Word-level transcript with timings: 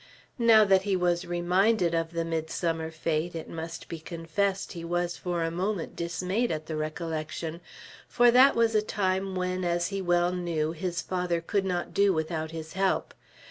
Now 0.39 0.65
that 0.65 0.81
he 0.81 0.95
was 0.95 1.25
reminded 1.27 1.93
of 1.93 2.09
the 2.11 2.25
midsummer 2.25 2.89
fete, 2.89 3.35
it 3.35 3.47
must 3.47 3.87
be 3.87 3.99
confessed 3.99 4.71
he 4.73 4.83
was 4.83 5.15
for 5.15 5.43
a 5.43 5.51
moment 5.51 5.95
dismayed 5.95 6.49
at 6.51 6.65
the 6.65 6.75
recollection; 6.75 7.61
for 8.07 8.31
that 8.31 8.55
was 8.55 8.73
a 8.73 8.81
time, 8.81 9.35
when, 9.35 9.63
as 9.63 9.89
he 9.89 10.01
well 10.01 10.31
knew, 10.31 10.71
his 10.71 11.03
father 11.03 11.39
could 11.39 11.65
not 11.65 11.93
do 11.93 12.13
without 12.13 12.49
his 12.49 12.73
help. 12.73 13.13